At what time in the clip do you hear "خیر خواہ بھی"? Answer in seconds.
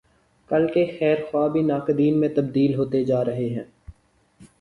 0.99-1.61